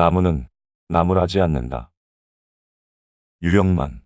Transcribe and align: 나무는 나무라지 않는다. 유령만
나무는 0.00 0.48
나무라지 0.88 1.42
않는다. 1.42 1.92
유령만 3.42 4.02